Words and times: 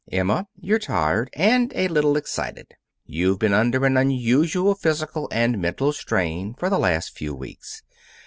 "Emma, 0.11 0.47
you're 0.59 0.79
tired, 0.79 1.29
and 1.33 1.71
a 1.75 1.87
little 1.87 2.17
excited. 2.17 2.73
You've 3.05 3.37
been 3.37 3.53
under 3.53 3.85
an 3.85 3.97
unusual 3.97 4.73
physical 4.73 5.29
and 5.31 5.61
mental 5.61 5.93
strain 5.93 6.55
for 6.55 6.71
the 6.71 6.79
last 6.79 7.15
few 7.15 7.35
weeks. 7.35 7.83